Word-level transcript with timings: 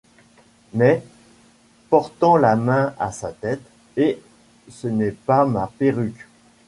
Mais, 0.73 1.03
portant 1.91 2.35
la 2.35 2.55
main 2.55 2.91
à 2.97 3.11
sa 3.11 3.31
tête: 3.33 3.61
«Hé! 3.97 4.19
ce 4.67 4.87
n’est 4.87 5.11
pas 5.27 5.45
ma 5.45 5.67
perruque! 5.77 6.25